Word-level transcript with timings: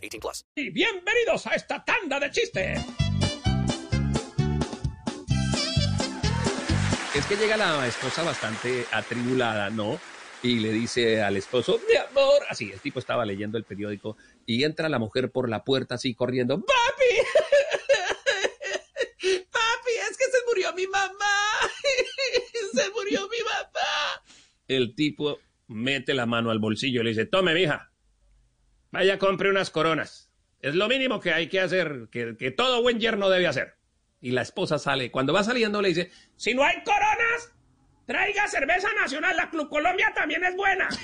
18 0.00 0.20
plus. 0.20 0.46
Y 0.54 0.70
bienvenidos 0.70 1.46
a 1.46 1.54
esta 1.54 1.84
tanda 1.84 2.18
de 2.18 2.30
chistes. 2.30 2.80
Es 7.14 7.26
que 7.26 7.36
llega 7.36 7.56
la 7.56 7.86
esposa 7.86 8.22
bastante 8.22 8.86
atribulada, 8.92 9.70
¿no? 9.70 10.00
Y 10.42 10.60
le 10.60 10.72
dice 10.72 11.22
al 11.22 11.36
esposo, 11.36 11.78
mi 11.88 11.96
amor, 11.96 12.42
así, 12.48 12.70
el 12.72 12.80
tipo 12.80 12.98
estaba 12.98 13.26
leyendo 13.26 13.58
el 13.58 13.64
periódico 13.64 14.16
y 14.46 14.64
entra 14.64 14.88
la 14.88 14.98
mujer 14.98 15.30
por 15.30 15.48
la 15.48 15.64
puerta 15.64 15.96
así 15.96 16.14
corriendo, 16.14 16.60
¡Papi! 16.60 17.26
murió 20.50 20.72
mi 20.74 20.86
mamá. 20.86 21.36
Se 22.74 22.90
murió 22.90 23.28
mi 23.28 23.38
mamá. 23.38 24.22
El 24.68 24.94
tipo 24.94 25.38
mete 25.68 26.14
la 26.14 26.26
mano 26.26 26.50
al 26.50 26.58
bolsillo 26.58 27.00
y 27.00 27.04
le 27.04 27.10
dice, 27.10 27.26
tome, 27.26 27.54
mija. 27.54 27.92
Vaya, 28.90 29.18
compre 29.18 29.50
unas 29.50 29.70
coronas. 29.70 30.30
Es 30.60 30.74
lo 30.74 30.88
mínimo 30.88 31.20
que 31.20 31.32
hay 31.32 31.48
que 31.48 31.60
hacer, 31.60 32.08
que, 32.10 32.36
que 32.36 32.50
todo 32.50 32.82
buen 32.82 32.98
yerno 32.98 33.30
debe 33.30 33.46
hacer. 33.46 33.74
Y 34.20 34.32
la 34.32 34.42
esposa 34.42 34.78
sale. 34.78 35.10
Cuando 35.10 35.32
va 35.32 35.42
saliendo 35.42 35.80
le 35.80 35.88
dice, 35.88 36.10
si 36.36 36.54
no 36.54 36.62
hay 36.64 36.82
coronas, 36.84 37.52
traiga 38.06 38.46
cerveza 38.48 38.88
nacional. 39.00 39.36
La 39.36 39.48
Club 39.48 39.68
Colombia 39.68 40.12
también 40.14 40.44
es 40.44 40.56
buena. 40.56 40.88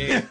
Eh, 0.00 0.22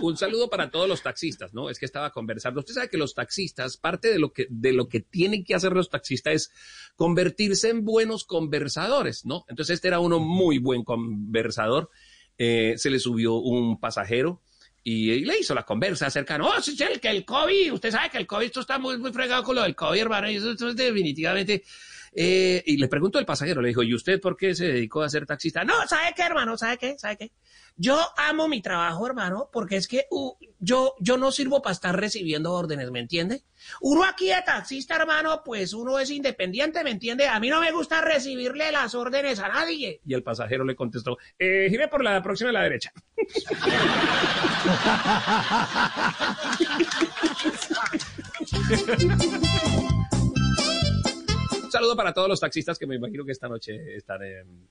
un 0.00 0.16
saludo 0.16 0.48
para 0.48 0.70
todos 0.70 0.88
los 0.88 1.02
taxistas, 1.02 1.54
¿no? 1.54 1.70
Es 1.70 1.78
que 1.78 1.86
estaba 1.86 2.10
conversando. 2.10 2.60
Usted 2.60 2.74
sabe 2.74 2.88
que 2.88 2.96
los 2.96 3.14
taxistas, 3.14 3.76
parte 3.76 4.08
de 4.08 4.18
lo 4.18 4.32
que, 4.32 4.46
de 4.50 4.72
lo 4.72 4.88
que 4.88 5.00
tienen 5.00 5.44
que 5.44 5.54
hacer 5.54 5.72
los 5.72 5.88
taxistas 5.90 6.34
es 6.34 6.52
convertirse 6.96 7.70
en 7.70 7.84
buenos 7.84 8.24
conversadores, 8.24 9.24
¿no? 9.24 9.44
Entonces 9.48 9.74
este 9.74 9.88
era 9.88 10.00
uno 10.00 10.18
muy 10.18 10.58
buen 10.58 10.84
conversador. 10.84 11.90
Eh, 12.36 12.74
se 12.76 12.90
le 12.90 13.00
subió 13.00 13.34
un 13.34 13.80
pasajero 13.80 14.42
y, 14.84 15.24
le 15.24 15.38
hizo 15.38 15.54
la 15.54 15.64
conversa 15.64 16.06
acerca, 16.06 16.38
no, 16.38 16.56
es 16.56 16.68
el, 16.80 17.00
que 17.00 17.10
el 17.10 17.24
COVID, 17.24 17.74
usted 17.74 17.90
sabe 17.90 18.10
que 18.10 18.18
el 18.18 18.26
COVID, 18.26 18.46
esto 18.46 18.60
está 18.60 18.78
muy, 18.78 18.96
muy 18.96 19.12
fregado 19.12 19.42
con 19.42 19.56
lo 19.56 19.62
del 19.62 19.74
COVID, 19.74 20.00
hermano, 20.00 20.30
y 20.30 20.36
eso, 20.36 20.52
es 20.52 20.76
definitivamente... 20.76 21.62
Eh, 22.14 22.62
y 22.66 22.76
le 22.76 22.88
preguntó 22.88 23.18
el 23.18 23.26
pasajero, 23.26 23.60
le 23.60 23.68
dijo, 23.68 23.82
¿y 23.82 23.94
usted 23.94 24.20
por 24.20 24.36
qué 24.36 24.54
se 24.54 24.66
dedicó 24.66 25.02
a 25.02 25.08
ser 25.08 25.26
taxista? 25.26 25.64
No, 25.64 25.86
¿sabe 25.86 26.12
qué, 26.14 26.22
hermano? 26.22 26.56
¿Sabe 26.56 26.78
qué? 26.78 26.98
¿Sabe 26.98 27.16
qué? 27.16 27.32
Yo 27.76 27.96
amo 28.16 28.48
mi 28.48 28.60
trabajo, 28.60 29.06
hermano, 29.06 29.50
porque 29.52 29.76
es 29.76 29.86
que 29.86 30.06
uh, 30.10 30.32
yo, 30.58 30.94
yo 30.98 31.16
no 31.16 31.30
sirvo 31.30 31.62
para 31.62 31.74
estar 31.74 31.98
recibiendo 31.98 32.52
órdenes, 32.52 32.90
¿me 32.90 32.98
entiende? 32.98 33.44
Uno 33.80 34.04
aquí 34.04 34.28
de 34.28 34.42
taxista, 34.44 34.96
hermano, 34.96 35.42
pues 35.44 35.72
uno 35.72 35.98
es 35.98 36.10
independiente, 36.10 36.82
¿me 36.82 36.90
entiende? 36.90 37.28
A 37.28 37.38
mí 37.38 37.48
no 37.50 37.60
me 37.60 37.70
gusta 37.70 38.00
recibirle 38.00 38.72
las 38.72 38.96
órdenes 38.96 39.38
a 39.38 39.48
nadie. 39.48 40.00
Y 40.04 40.14
el 40.14 40.24
pasajero 40.24 40.64
le 40.64 40.74
contestó, 40.74 41.18
eh, 41.38 41.68
gire 41.70 41.86
por 41.88 42.02
la 42.02 42.20
próxima 42.20 42.50
a 42.50 42.54
la 42.54 42.62
derecha. 42.62 42.92
Un 51.68 51.72
saludo 51.72 51.94
para 51.94 52.14
todos 52.14 52.30
los 52.30 52.40
taxistas 52.40 52.78
que 52.78 52.86
me 52.86 52.96
imagino 52.96 53.26
que 53.26 53.32
esta 53.32 53.46
noche 53.46 53.94
están 53.94 54.22
en 54.22 54.68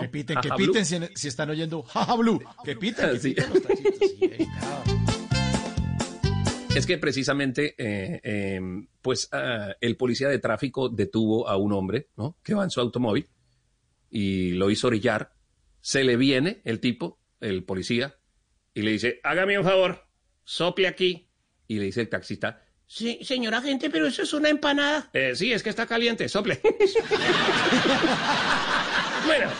que 0.00 0.08
piten, 0.08 0.38
que 0.40 0.48
piten 0.56 0.86
si, 0.86 1.28
están 1.28 1.50
oyendo 1.50 1.82
Jaja 1.82 2.16
Blue. 2.16 2.42
Que 2.64 2.74
piten, 2.74 3.10
que 3.10 3.18
piten 3.18 3.50
los 3.50 3.62
Es 6.74 6.86
que 6.86 6.96
precisamente, 6.96 7.74
eh, 7.76 8.20
em, 8.22 8.88
pues 9.02 9.28
ah, 9.32 9.74
el 9.78 9.98
policía 9.98 10.28
de 10.28 10.38
tráfico 10.38 10.88
detuvo 10.88 11.46
a 11.46 11.58
un 11.58 11.74
hombre, 11.74 12.08
¿no? 12.16 12.38
Que 12.42 12.54
va 12.54 12.64
en 12.64 12.70
su 12.70 12.80
automóvil 12.80 13.28
y 14.08 14.52
lo 14.52 14.70
hizo 14.70 14.86
orillar. 14.86 15.34
Se 15.82 16.02
le 16.02 16.16
viene 16.16 16.62
el 16.64 16.80
tipo, 16.80 17.20
el 17.40 17.62
policía, 17.64 18.16
y 18.72 18.80
le 18.80 18.92
dice, 18.92 19.20
hágame 19.22 19.58
un 19.58 19.64
favor, 19.66 20.06
sople 20.44 20.88
aquí. 20.88 21.28
Y 21.66 21.78
le 21.78 21.84
dice 21.84 22.00
el 22.00 22.08
taxista, 22.08 22.64
Sí, 22.90 23.18
señora 23.22 23.60
gente, 23.60 23.90
pero 23.90 24.06
eso 24.06 24.22
es 24.22 24.32
una 24.32 24.48
empanada. 24.48 25.10
Eh, 25.12 25.32
sí, 25.34 25.52
es 25.52 25.62
que 25.62 25.68
está 25.68 25.86
caliente, 25.86 26.26
sople. 26.26 26.58
bueno. 29.26 29.50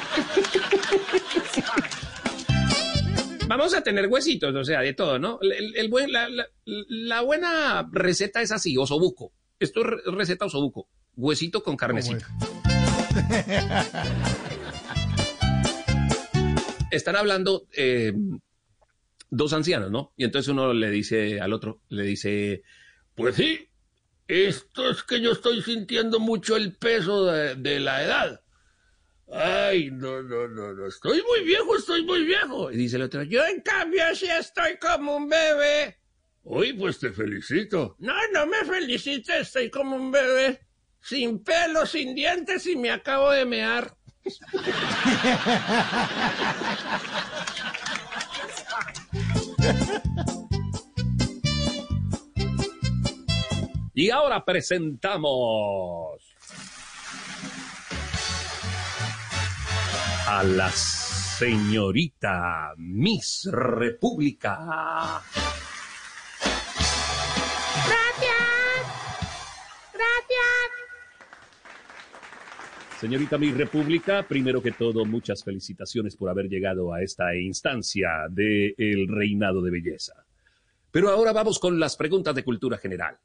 Vamos 3.47 3.75
a 3.75 3.83
tener 3.83 4.07
huesitos, 4.07 4.55
o 4.55 4.65
sea, 4.65 4.81
de 4.81 4.95
todo, 4.95 5.19
¿no? 5.19 5.39
El, 5.43 5.91
buen, 5.91 6.11
la, 6.11 7.21
buena 7.21 7.87
receta 7.93 8.41
es 8.41 8.51
así, 8.51 8.79
osobuco. 8.79 9.35
Esto 9.61 9.83
es 9.83 9.89
receta 10.07 10.47
osobuco. 10.47 10.89
Huesito 11.15 11.63
con 11.63 11.77
carnecita. 11.77 12.27
Están 16.91 17.17
hablando 17.17 17.67
eh, 17.77 18.15
dos 19.29 19.53
ancianos, 19.53 19.91
¿no? 19.91 20.15
Y 20.17 20.25
entonces 20.25 20.49
uno 20.49 20.73
le 20.73 20.91
dice 20.91 21.43
al 21.43 21.53
otro, 21.53 21.83
le 21.91 22.05
dice, 22.05 22.63
pues 23.19 23.35
sí, 23.35 23.69
esto 24.29 24.91
es 24.91 25.03
que 25.03 25.21
yo 25.21 25.33
estoy 25.33 25.61
sintiendo 25.61 26.21
mucho 26.21 26.57
el 26.57 26.77
peso 26.77 27.27
de, 27.27 27.81
la 27.81 28.05
edad. 28.05 28.41
Ay, 29.31 29.91
no, 29.91 30.23
no, 30.23 30.47
no, 30.47 30.73
no, 30.73 30.87
estoy 30.87 31.21
muy 31.23 31.45
viejo, 31.45 31.77
estoy 31.77 32.05
muy 32.05 32.25
viejo. 32.25 32.71
Y 32.71 32.77
dice 32.77 32.97
el 32.97 33.03
otro, 33.03 33.25
yo 33.25 33.45
en 33.45 33.61
cambio 33.61 34.05
sí 34.15 34.29
estoy 34.31 34.79
como 34.79 35.17
un 35.17 35.29
bebé. 35.29 35.99
Uy, 36.45 36.75
pues 36.75 37.01
te 37.01 37.11
felicito. 37.11 37.97
No, 37.99 38.15
no 38.33 38.47
me 38.47 38.65
felicito, 38.65 39.33
estoy 39.33 39.69
como 39.69 39.97
un 39.97 40.13
bebé. 40.13 40.61
Sin 41.01 41.43
pelo, 41.43 41.87
sin 41.87 42.15
dientes 42.15 42.67
y 42.67 42.77
me 42.77 42.93
acabo 42.93 43.33
de 43.33 43.45
mear. 43.45 43.97
Y 54.01 54.11
ahora 54.11 54.45
presentamos 54.45 56.23
a 60.29 60.45
la 60.45 60.71
señorita 60.71 62.75
Miss 62.77 63.49
República. 63.51 65.21
Gracias. 67.89 68.39
Gracias. 69.93 70.71
Señorita 73.01 73.37
Miss 73.37 73.57
República, 73.57 74.23
primero 74.23 74.63
que 74.63 74.71
todo, 74.71 75.05
muchas 75.07 75.43
felicitaciones 75.43 76.15
por 76.15 76.31
haber 76.31 76.49
llegado 76.49 76.95
a 76.95 77.03
esta 77.03 77.35
instancia 77.35 78.11
del 78.31 79.09
reinado 79.09 79.61
de 79.61 79.73
belleza. 79.73 80.25
Pero 80.93 81.11
ahora 81.11 81.33
vamos 81.33 81.59
con 81.59 81.81
las 81.81 81.97
preguntas 81.97 82.37
de 82.37 82.45
cultura 82.45 82.79
general. 82.79 83.19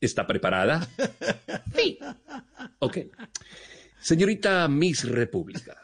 ¿Está 0.00 0.26
preparada? 0.26 0.86
Sí. 1.74 1.98
Ok. 2.80 2.98
Señorita 4.00 4.66
Miss 4.66 5.08
República, 5.08 5.76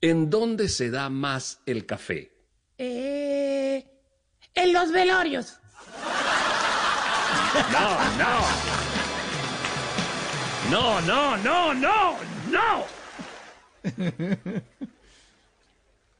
¿en 0.00 0.28
dónde 0.30 0.68
se 0.68 0.90
da 0.90 1.08
más 1.08 1.60
el 1.64 1.86
café? 1.86 2.32
Eh, 2.76 3.86
en 4.54 4.72
los 4.72 4.90
velorios. 4.90 5.60
No, 7.72 8.18
no. 8.18 8.40
No, 10.70 11.00
no, 11.02 11.36
no, 11.36 11.74
no, 11.74 12.16
no. 12.50 12.84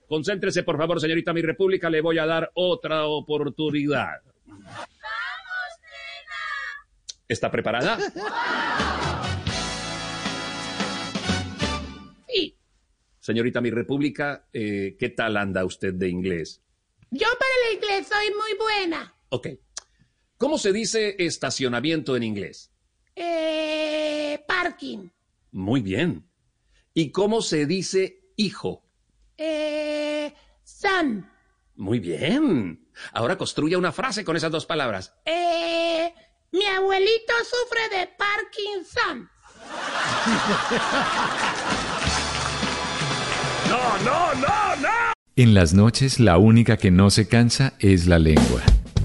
Concéntrese, 0.08 0.62
por 0.62 0.76
favor, 0.78 1.00
señorita 1.00 1.32
Mi 1.32 1.42
República. 1.42 1.90
Le 1.90 2.00
voy 2.00 2.18
a 2.18 2.26
dar 2.26 2.50
otra 2.54 3.06
oportunidad. 3.06 4.22
¿Está 7.28 7.50
preparada? 7.50 7.98
Sí. 12.28 12.56
Señorita 13.20 13.60
Mi 13.60 13.70
República, 13.70 14.48
eh, 14.52 14.96
¿qué 14.98 15.08
tal 15.08 15.36
anda 15.36 15.64
usted 15.64 15.94
de 15.94 16.08
inglés? 16.08 16.62
Yo 17.10 17.26
para 17.38 17.50
el 17.70 17.76
inglés 17.76 18.08
soy 18.08 18.26
muy 18.30 18.58
buena. 18.58 19.14
Ok. 19.30 19.48
¿Cómo 20.38 20.58
se 20.58 20.72
dice 20.72 21.16
estacionamiento 21.18 22.14
en 22.16 22.22
inglés? 22.22 22.72
Eh, 23.14 24.44
parking. 24.46 25.08
Muy 25.50 25.80
bien. 25.80 26.28
¿Y 26.94 27.10
cómo 27.10 27.42
se 27.42 27.66
dice 27.66 28.20
hijo? 28.36 28.84
Eh, 29.38 30.32
son. 30.62 31.28
Muy 31.74 31.98
bien. 31.98 32.88
Ahora 33.12 33.36
construya 33.36 33.78
una 33.78 33.92
frase 33.92 34.24
con 34.24 34.36
esas 34.36 34.50
dos 34.50 34.66
palabras. 34.66 35.14
Eh, 35.24 35.95
mi 36.66 36.74
abuelito 36.74 37.32
sufre 37.44 37.88
de 37.96 38.08
Parkinson. 38.16 39.30
No, 43.68 43.98
no, 44.04 44.32
no, 44.34 44.76
no. 44.80 44.88
En 45.34 45.52
las 45.52 45.74
noches 45.74 46.20
la 46.20 46.38
única 46.38 46.76
que 46.76 46.92
no 46.92 47.10
se 47.10 47.26
cansa 47.26 47.72
es 47.80 48.06
la 48.06 48.20
lengua. 48.20 48.62